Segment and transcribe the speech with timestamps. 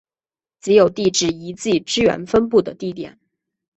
[0.59, 3.19] 即有地质遗迹资源分布的地点。